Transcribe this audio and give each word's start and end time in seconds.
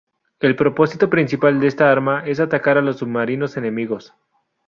El 0.39 0.55
propósito 0.55 1.11
principal 1.11 1.59
de 1.59 1.67
esta 1.67 1.91
arma 1.91 2.23
es 2.25 2.39
atacar 2.39 2.75
a 2.75 2.81
los 2.81 2.97
submarinos 2.97 3.55
enemigos. 3.55 4.15